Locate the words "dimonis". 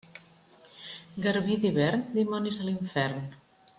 2.17-2.59